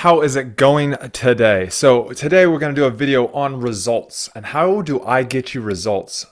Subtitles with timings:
[0.00, 1.70] How is it going today?
[1.70, 5.54] So, today we're going to do a video on results and how do I get
[5.54, 6.26] you results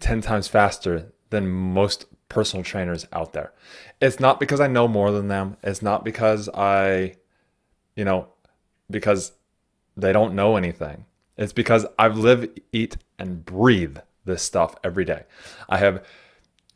[0.00, 3.54] 10 times faster than most personal trainers out there.
[4.02, 5.56] It's not because I know more than them.
[5.62, 7.14] It's not because I,
[7.94, 8.28] you know,
[8.90, 9.32] because
[9.96, 11.06] they don't know anything.
[11.38, 13.96] It's because I've lived, eat, and breathe
[14.26, 15.22] this stuff every day.
[15.70, 16.04] I have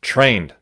[0.01, 0.55] trained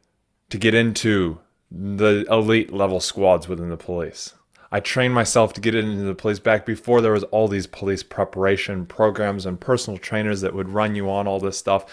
[0.50, 1.40] to get into
[1.72, 4.34] the elite level squads within the police.
[4.72, 8.04] I trained myself to get into the police back before there was all these police
[8.04, 11.86] preparation programs and personal trainers that would run you on all this stuff.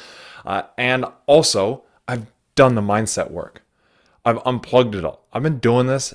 [0.44, 3.62] Uh, and also, I've done the mindset work.
[4.24, 5.26] I've unplugged it all.
[5.32, 6.12] I've been doing this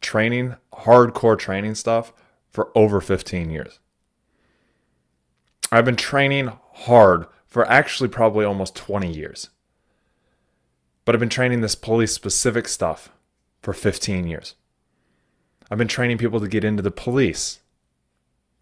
[0.00, 2.12] training, hardcore training stuff
[2.50, 3.80] for over 15 years.
[5.72, 9.48] I've been training hard for actually probably almost 20 years.
[11.04, 13.10] But I've been training this police specific stuff
[13.62, 14.54] for 15 years.
[15.70, 17.60] I've been training people to get into the police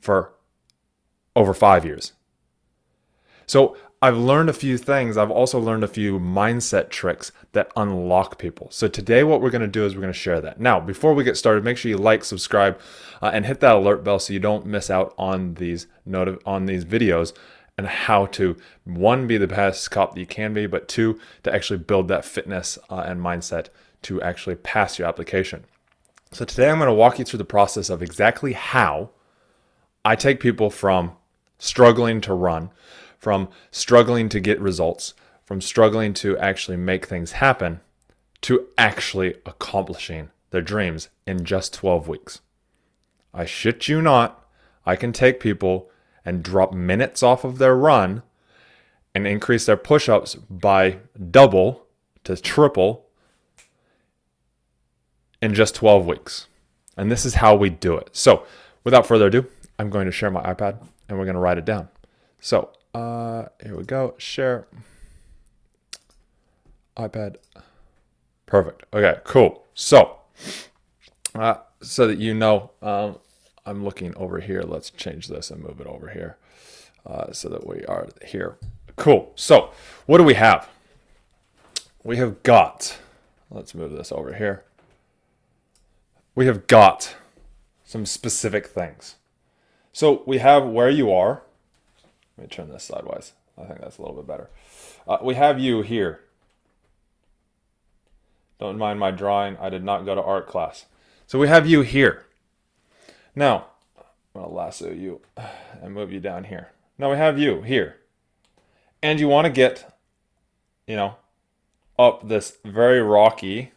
[0.00, 0.32] for
[1.36, 2.12] over five years.
[3.46, 5.16] So I've learned a few things.
[5.16, 8.68] I've also learned a few mindset tricks that unlock people.
[8.70, 10.60] So today, what we're going to do is we're going to share that.
[10.60, 12.78] Now, before we get started, make sure you like, subscribe,
[13.22, 16.66] uh, and hit that alert bell so you don't miss out on these noti- on
[16.66, 17.32] these videos
[17.76, 21.54] and how to one be the best cop that you can be, but two to
[21.54, 23.68] actually build that fitness uh, and mindset
[24.02, 25.64] to actually pass your application.
[26.34, 29.10] So today I'm going to walk you through the process of exactly how
[30.04, 31.12] I take people from
[31.60, 32.70] struggling to run,
[33.20, 37.82] from struggling to get results, from struggling to actually make things happen,
[38.40, 42.40] to actually accomplishing their dreams in just 12 weeks.
[43.32, 44.44] I shit you not,
[44.84, 45.88] I can take people
[46.24, 48.24] and drop minutes off of their run
[49.14, 50.98] and increase their push ups by
[51.30, 51.86] double
[52.24, 53.03] to triple
[55.44, 56.46] in just 12 weeks.
[56.96, 58.08] And this is how we do it.
[58.12, 58.46] So,
[58.82, 59.46] without further ado,
[59.78, 60.78] I'm going to share my iPad
[61.08, 61.88] and we're going to write it down.
[62.40, 64.14] So, uh, here we go.
[64.16, 64.66] Share
[66.96, 67.36] iPad.
[68.46, 68.84] Perfect.
[68.94, 69.66] Okay, cool.
[69.74, 70.16] So,
[71.34, 73.18] uh, so that you know, um,
[73.66, 74.62] I'm looking over here.
[74.62, 76.38] Let's change this and move it over here
[77.04, 78.56] uh, so that we are here.
[78.96, 79.32] Cool.
[79.34, 79.72] So,
[80.06, 80.68] what do we have?
[82.02, 82.96] We have got,
[83.50, 84.62] let's move this over here
[86.34, 87.16] we have got
[87.84, 89.16] some specific things.
[89.92, 91.42] So we have where you are.
[92.36, 93.32] Let me turn this sideways.
[93.56, 94.50] I think that's a little bit better.
[95.06, 96.20] Uh, we have you here.
[98.58, 99.56] Don't mind my drawing.
[99.58, 100.86] I did not go to art class.
[101.26, 102.26] So we have you here.
[103.36, 103.66] Now,
[103.96, 105.20] I'm going to lasso you
[105.80, 106.70] and move you down here.
[106.98, 107.96] Now we have you here.
[109.02, 109.96] And you want to get,
[110.86, 111.16] you know,
[111.98, 113.72] up this very rocky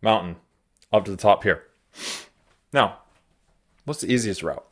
[0.00, 0.36] mountain
[0.92, 1.64] up to the top here.
[2.72, 2.98] Now,
[3.84, 4.66] what's the easiest route?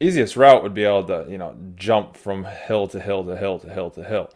[0.00, 3.58] Easiest route would be able to, you know, jump from hill to hill to hill
[3.58, 4.30] to hill to hill.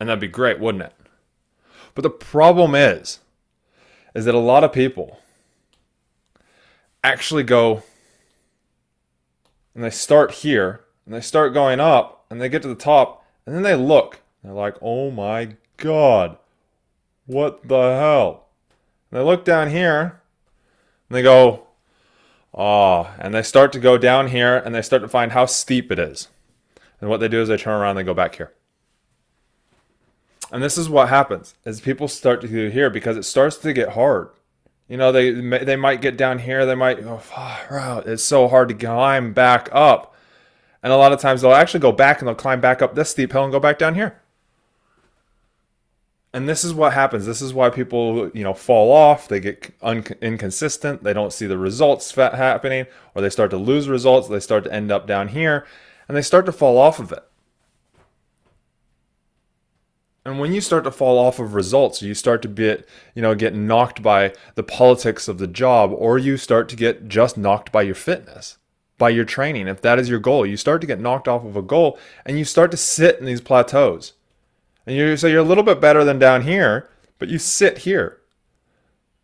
[0.00, 0.94] And that'd be great, wouldn't it?
[1.94, 3.20] But the problem is,
[4.14, 5.20] is that a lot of people
[7.04, 7.82] actually go
[9.74, 13.24] and they start here and they start going up and they get to the top
[13.46, 14.20] and then they look.
[14.42, 16.36] They're like, oh my God,
[17.26, 18.48] what the hell?
[19.10, 20.20] And they look down here
[21.08, 21.66] and they go,
[22.54, 25.92] oh, and they start to go down here and they start to find how steep
[25.92, 26.28] it is.
[27.00, 28.52] And what they do is they turn around and they go back here.
[30.50, 33.72] And this is what happens as people start to do here because it starts to
[33.72, 34.30] get hard.
[34.88, 38.06] You know, they they might get down here, they might go far out.
[38.06, 40.14] It's so hard to climb back up.
[40.82, 43.10] And a lot of times they'll actually go back and they'll climb back up this
[43.10, 44.21] steep hill and go back down here
[46.34, 47.26] and this is what happens.
[47.26, 49.28] This is why people you know fall off.
[49.28, 51.02] They get un- inconsistent.
[51.02, 54.28] They don't see the results happening or they start to lose results.
[54.28, 55.66] They start to end up down here
[56.08, 57.22] and they start to fall off of it.
[60.24, 63.34] And when you start to fall off of results you start to get you know
[63.34, 67.72] get knocked by the politics of the job or you start to get just knocked
[67.72, 68.56] by your fitness
[68.96, 69.66] by your training.
[69.66, 72.38] If that is your goal you start to get knocked off of a goal and
[72.38, 74.14] you start to sit in these plateaus
[74.86, 76.88] and you so you're a little bit better than down here,
[77.18, 78.18] but you sit here.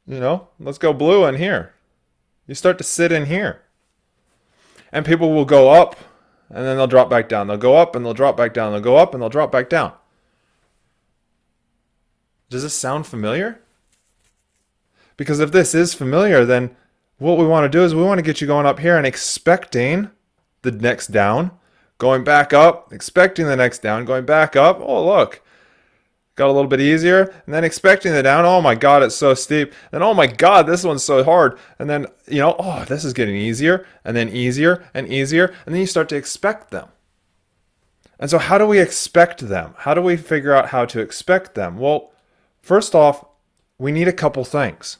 [0.06, 1.74] You know, let's go blue in here.
[2.46, 3.62] You start to sit in here.
[4.90, 5.96] And people will go up
[6.48, 7.46] and then they'll drop back down.
[7.46, 8.72] They'll go up and they'll drop back down.
[8.72, 9.92] They'll go up and they'll drop back down.
[12.48, 13.60] Does this sound familiar?
[15.18, 16.74] Because if this is familiar, then
[17.18, 19.06] what we want to do is we want to get you going up here and
[19.06, 20.10] expecting
[20.62, 21.50] the next down,
[21.98, 24.80] going back up, expecting the next down, going back up.
[24.80, 25.42] Oh, look,
[26.38, 29.34] got a little bit easier, and then expecting the down, oh my god, it's so
[29.34, 29.74] steep.
[29.92, 31.58] And oh my god, this one's so hard.
[31.78, 35.74] And then, you know, oh, this is getting easier, and then easier and easier, and
[35.74, 36.88] then you start to expect them.
[38.18, 39.74] And so how do we expect them?
[39.78, 41.76] How do we figure out how to expect them?
[41.76, 42.12] Well,
[42.62, 43.24] first off,
[43.78, 44.98] we need a couple things.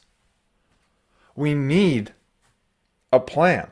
[1.35, 2.13] We need
[3.11, 3.71] a plan.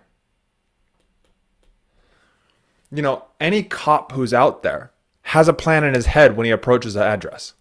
[2.92, 4.92] You know, any cop who's out there
[5.24, 7.54] has a plan in his head when he approaches an address.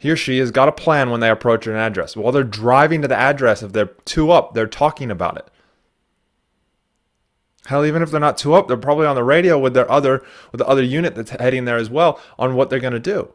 [0.00, 2.16] He or she has got a plan when they approach an address.
[2.16, 5.46] While they're driving to the address, if they're two up, they're talking about it.
[7.66, 10.24] Hell, even if they're not two up, they're probably on the radio with their other
[10.50, 13.30] with the other unit that's heading there as well on what they're going to do.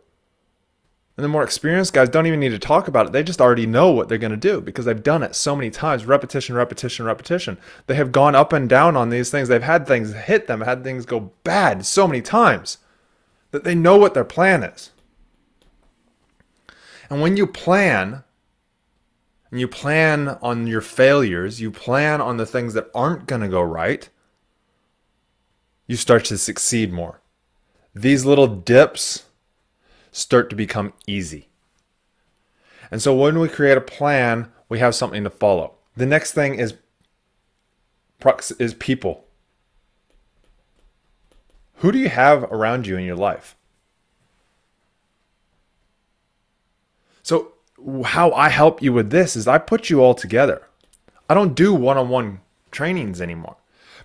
[1.15, 3.11] And the more experienced guys don't even need to talk about it.
[3.11, 5.69] They just already know what they're going to do because they've done it so many
[5.69, 6.07] times.
[6.07, 7.59] Repetition, repetition, repetition.
[7.85, 9.49] They have gone up and down on these things.
[9.49, 12.79] They've had things hit them, had things go bad so many times
[13.51, 14.89] that they know what their plan is.
[17.09, 18.23] And when you plan,
[19.51, 23.47] and you plan on your failures, you plan on the things that aren't going to
[23.47, 24.09] go right,
[25.87, 27.21] you start to succeed more.
[27.93, 29.25] These little dips
[30.11, 31.49] start to become easy.
[32.91, 35.75] And so when we create a plan, we have something to follow.
[35.95, 36.75] The next thing is
[38.59, 39.25] is people.
[41.75, 43.55] Who do you have around you in your life?
[47.25, 47.53] So
[48.03, 50.61] how I help you with this is I put you all together.
[51.27, 53.55] I don't do one-on-one trainings anymore.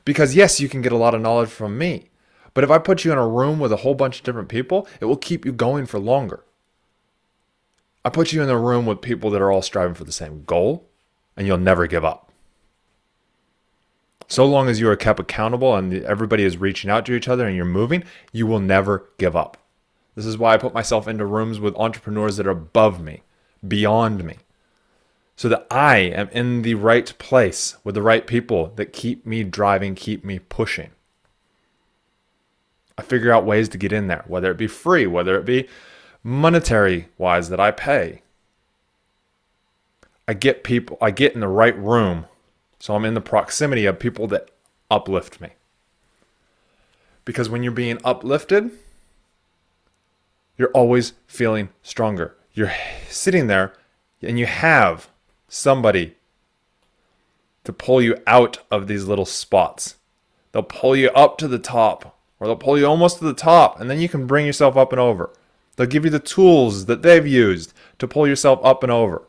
[0.06, 2.08] Because yes, you can get a lot of knowledge from me.
[2.54, 4.88] But if I put you in a room with a whole bunch of different people,
[5.00, 6.42] it will keep you going for longer.
[8.06, 10.44] I put you in a room with people that are all striving for the same
[10.44, 10.88] goal,
[11.36, 12.32] and you'll never give up.
[14.28, 17.46] So long as you are kept accountable and everybody is reaching out to each other
[17.46, 18.02] and you're moving,
[18.32, 19.58] you will never give up.
[20.14, 23.22] This is why I put myself into rooms with entrepreneurs that are above me,
[23.66, 24.38] beyond me,
[25.36, 29.44] so that I am in the right place with the right people that keep me
[29.44, 30.90] driving, keep me pushing.
[32.98, 35.68] I figure out ways to get in there, whether it be free, whether it be
[36.22, 38.22] monetary wise that I pay.
[40.28, 42.26] I get people, I get in the right room.
[42.78, 44.50] So I'm in the proximity of people that
[44.90, 45.50] uplift me.
[47.24, 48.70] Because when you're being uplifted,
[50.60, 52.36] you're always feeling stronger.
[52.52, 52.74] You're
[53.08, 53.72] sitting there
[54.20, 55.08] and you have
[55.48, 56.16] somebody
[57.64, 59.96] to pull you out of these little spots.
[60.52, 63.80] They'll pull you up to the top or they'll pull you almost to the top
[63.80, 65.30] and then you can bring yourself up and over.
[65.76, 69.22] They'll give you the tools that they've used to pull yourself up and over.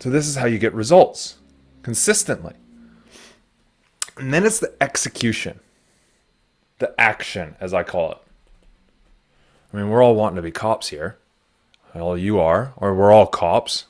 [0.00, 1.36] So, this is how you get results
[1.84, 2.54] consistently.
[4.16, 5.60] And then it's the execution,
[6.80, 8.18] the action, as I call it.
[9.72, 11.16] I mean, we're all wanting to be cops here.
[11.94, 13.86] Well, you are, or we're all cops,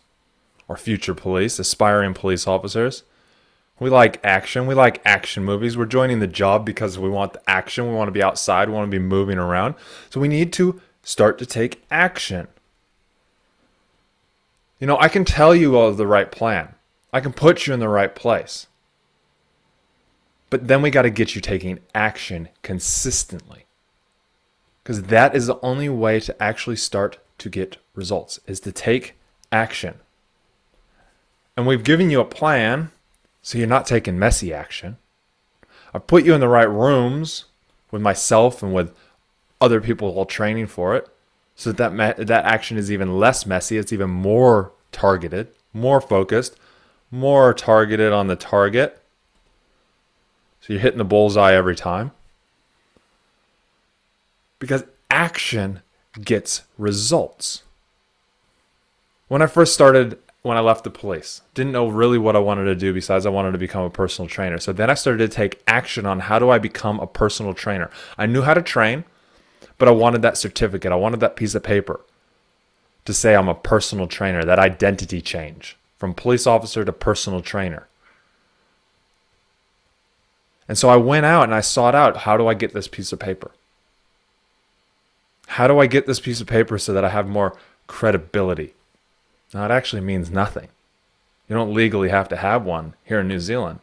[0.68, 3.02] or future police, aspiring police officers.
[3.78, 4.66] We like action.
[4.66, 5.76] We like action movies.
[5.76, 7.88] We're joining the job because we want the action.
[7.88, 8.68] We want to be outside.
[8.68, 9.74] We want to be moving around.
[10.10, 12.48] So we need to start to take action.
[14.78, 16.74] You know, I can tell you all the right plan.
[17.12, 18.66] I can put you in the right place.
[20.50, 23.64] But then we got to get you taking action consistently.
[24.90, 29.14] Because that is the only way to actually start to get results is to take
[29.52, 30.00] action.
[31.56, 32.90] And we've given you a plan
[33.40, 34.96] so you're not taking messy action.
[35.94, 37.44] I've put you in the right rooms
[37.92, 38.92] with myself and with
[39.60, 41.06] other people while training for it
[41.54, 43.78] so that that, that action is even less messy.
[43.78, 46.56] It's even more targeted, more focused,
[47.12, 49.00] more targeted on the target.
[50.60, 52.10] So you're hitting the bullseye every time.
[54.60, 55.80] Because action
[56.22, 57.64] gets results.
[59.26, 61.42] When I first started when I left the police.
[61.54, 64.28] Didn't know really what I wanted to do besides I wanted to become a personal
[64.28, 64.58] trainer.
[64.58, 67.90] So then I started to take action on how do I become a personal trainer.
[68.16, 69.04] I knew how to train,
[69.76, 70.92] but I wanted that certificate.
[70.92, 72.00] I wanted that piece of paper
[73.04, 77.86] to say I'm a personal trainer, that identity change from police officer to personal trainer.
[80.68, 83.12] And so I went out and I sought out how do I get this piece
[83.12, 83.50] of paper?
[85.60, 87.54] How do I get this piece of paper so that I have more
[87.86, 88.72] credibility?
[89.52, 90.68] Now, it actually means nothing.
[91.50, 93.80] You don't legally have to have one here in New Zealand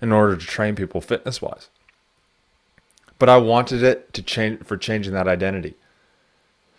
[0.00, 1.68] in order to train people fitness wise.
[3.18, 5.74] But I wanted it to change for changing that identity.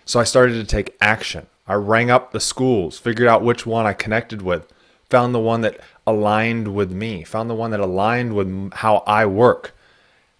[0.03, 1.45] So I started to take action.
[1.67, 4.65] I rang up the schools, figured out which one I connected with,
[5.11, 9.27] found the one that aligned with me, found the one that aligned with how I
[9.27, 9.75] work.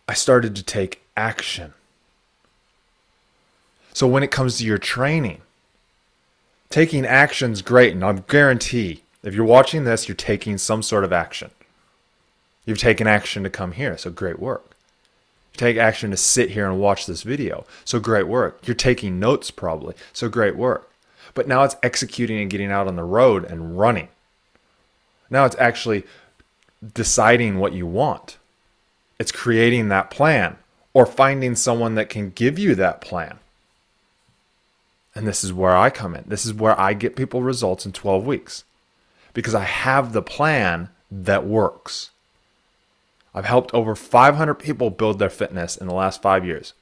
[0.09, 1.75] I started to take action.
[3.93, 5.41] So when it comes to your training,
[6.69, 11.13] taking action's great, and I guarantee if you're watching this, you're taking some sort of
[11.13, 11.51] action.
[12.65, 14.75] You've taken action to come here, so great work.
[15.53, 18.65] You take action to sit here and watch this video, so great work.
[18.65, 20.91] You're taking notes probably, so great work.
[21.35, 24.07] But now it's executing and getting out on the road and running.
[25.29, 26.03] Now it's actually
[26.93, 28.37] deciding what you want.
[29.19, 30.57] It's creating that plan
[30.93, 33.39] or finding someone that can give you that plan.
[35.15, 36.23] And this is where I come in.
[36.27, 38.63] This is where I get people results in 12 weeks
[39.33, 42.11] because I have the plan that works.
[43.33, 46.73] I've helped over 500 people build their fitness in the last five years.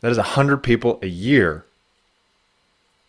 [0.00, 1.64] That is 100 people a year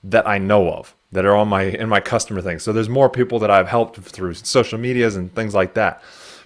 [0.04, 2.60] that I know of that are on my in my customer thing.
[2.60, 6.02] So there's more people that I've helped through social medias and things like that.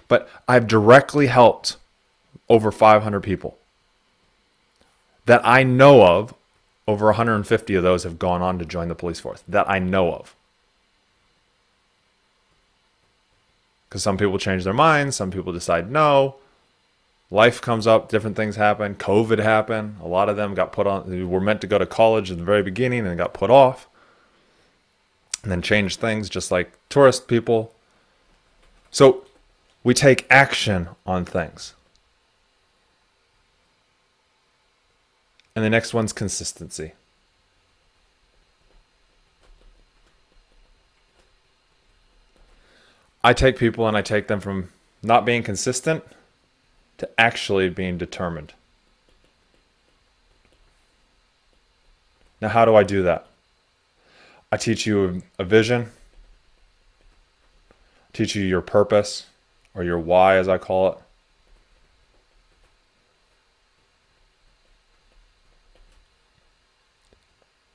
[0.06, 1.76] But I've directly helped
[2.48, 3.58] over 500 people
[5.26, 6.34] that I know of.
[6.88, 10.10] Over 150 of those have gone on to join the police force that I know
[10.10, 10.34] of.
[13.88, 16.36] Because some people change their minds, some people decide no.
[17.30, 18.94] Life comes up, different things happen.
[18.94, 19.96] COVID happened.
[20.02, 22.44] A lot of them got put on, were meant to go to college at the
[22.44, 23.86] very beginning and got put off.
[25.42, 27.74] And then changed things just like tourist people.
[28.90, 29.26] So
[29.84, 31.74] we take action on things.
[35.58, 36.92] And the next one's consistency.
[43.24, 44.68] I take people and I take them from
[45.02, 46.04] not being consistent
[46.98, 48.52] to actually being determined.
[52.40, 53.26] Now, how do I do that?
[54.52, 55.90] I teach you a vision,
[58.12, 59.26] teach you your purpose
[59.74, 60.98] or your why, as I call it.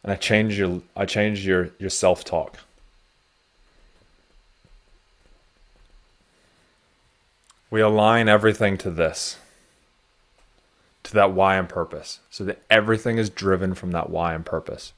[0.03, 2.57] And I change your I change your your self-talk.
[7.69, 9.37] We align everything to this,
[11.03, 14.93] to that why and purpose, so that everything is driven from that why and purpose.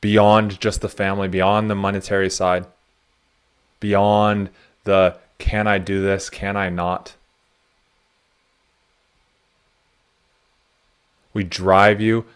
[0.00, 2.66] Beyond just the family, beyond the monetary side,
[3.80, 4.50] beyond
[4.84, 7.14] the can I do this, can I not.
[11.32, 12.26] We drive you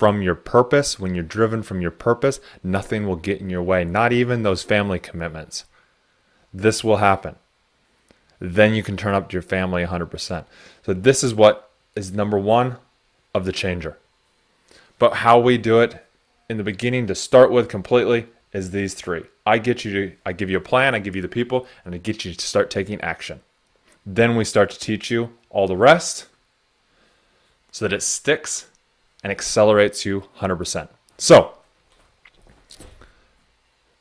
[0.00, 0.98] from your purpose.
[0.98, 4.64] When you're driven from your purpose, nothing will get in your way, not even those
[4.64, 5.66] family commitments.
[6.52, 7.36] This will happen
[8.40, 10.44] then you can turn up to your family 100%.
[10.84, 12.78] So this is what is number one
[13.34, 13.98] of the changer.
[14.98, 16.04] But how we do it
[16.48, 19.24] in the beginning to start with completely is these three.
[19.46, 21.94] I get you to, I give you a plan, I give you the people, and
[21.94, 23.40] I get you to start taking action.
[24.04, 26.26] Then we start to teach you all the rest
[27.70, 28.69] so that it sticks
[29.22, 30.88] and accelerates you 100%.
[31.18, 31.54] So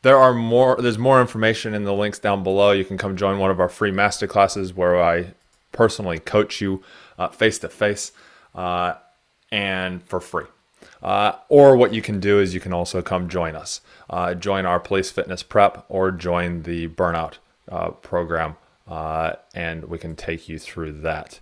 [0.02, 2.72] there are more there's more information in the links down below.
[2.72, 5.34] You can come join one of our free master classes where i
[5.72, 6.82] personally coach you
[7.32, 8.12] face to face
[9.52, 10.46] and for free.
[11.02, 13.82] Uh, or what you can do is you can also come join us.
[14.10, 17.36] Uh, join our police fitness prep or join the burnout
[17.72, 18.56] uh, program
[18.88, 21.40] uh, and we can take you through that.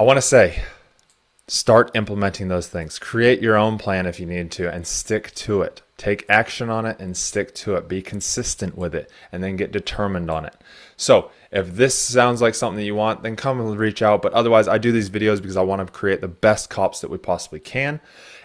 [0.00, 0.62] I want to say
[1.46, 5.62] start implementing those things create your own plan if you need to and stick to
[5.62, 7.88] it Take action on it and stick to it.
[7.88, 10.56] Be consistent with it and then get determined on it.
[10.96, 14.20] So, if this sounds like something that you want, then come and reach out.
[14.20, 17.10] But otherwise, I do these videos because I want to create the best cops that
[17.10, 18.00] we possibly can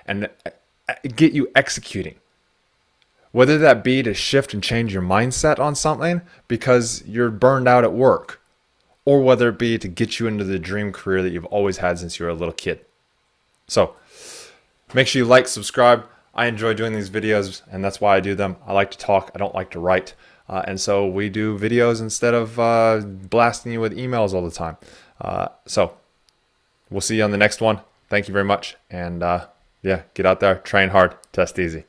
[0.05, 2.15] and uh, get you executing.
[3.31, 7.83] Whether that be to shift and change your mindset on something because you're burned out
[7.83, 8.41] at work,
[9.05, 11.97] or whether it be to get you into the dream career that you've always had
[11.97, 12.85] since you were a little kid.
[13.69, 13.95] So,
[14.93, 16.05] make sure you like, subscribe.
[16.33, 18.57] I enjoy doing these videos, and that's why I do them.
[18.65, 20.13] I like to talk, I don't like to write.
[20.47, 24.51] Uh, and so we do videos instead of uh, blasting you with emails all the
[24.51, 24.77] time.
[25.21, 25.95] Uh, so
[26.89, 27.81] we'll see you on the next one.
[28.09, 28.75] Thank you very much.
[28.89, 29.47] And uh,
[29.83, 31.83] yeah, get out there, train hard, test easy.